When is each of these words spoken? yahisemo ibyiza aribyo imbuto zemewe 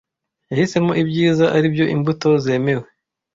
yahisemo 0.51 0.91
ibyiza 1.01 1.45
aribyo 1.57 1.85
imbuto 1.95 2.29
zemewe 2.43 2.85